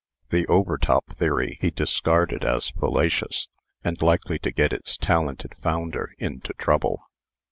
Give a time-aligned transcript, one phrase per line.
[0.31, 3.49] The Overtop theory he discarded as fallacious,
[3.83, 7.03] and likely to get its talented founder into trouble.